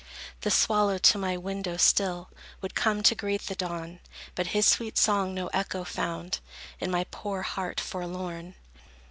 The 0.39 0.49
swallow 0.49 0.97
to 0.97 1.17
my 1.19 1.37
window, 1.37 1.77
still, 1.77 2.31
Would 2.59 2.73
come, 2.73 3.03
to 3.03 3.13
greet 3.13 3.41
the 3.43 3.53
dawn; 3.53 3.99
But 4.33 4.47
his 4.47 4.65
sweet 4.65 4.97
song 4.97 5.35
no 5.35 5.45
echo 5.53 5.83
found 5.83 6.39
In 6.79 6.89
my 6.89 7.03
poor 7.11 7.43
heart, 7.43 7.79
forlorn. 7.79 8.55